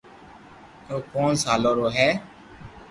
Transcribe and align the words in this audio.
او 0.91 0.97
پونچ 1.09 1.35
سالو 1.45 1.71
رو 1.77 1.87
ھي 1.95 2.09